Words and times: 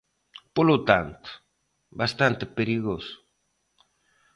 Polo 0.55 0.77
tanto, 0.89 1.29
bastante 1.99 2.43
perigoso. 2.57 3.15